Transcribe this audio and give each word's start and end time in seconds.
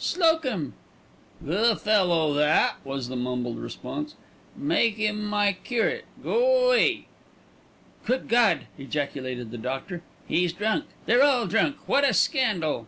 "Slocum!" 0.00 0.74
"Goo' 1.44 1.74
fellow 1.74 2.32
tha'," 2.32 2.76
was 2.84 3.08
the 3.08 3.16
mumbled 3.16 3.58
response. 3.58 4.14
"Make 4.54 4.94
him 4.94 5.24
my 5.24 5.54
curate. 5.64 6.04
Go 6.22 6.68
'way." 6.70 7.08
"Good 8.04 8.28
God!" 8.28 8.68
ejaculated 8.78 9.50
the 9.50 9.58
doctor. 9.58 10.02
"He's 10.28 10.52
drunk. 10.52 10.84
They're 11.06 11.24
all 11.24 11.48
drunk. 11.48 11.78
What 11.86 12.04
a 12.04 12.14
scandal." 12.14 12.86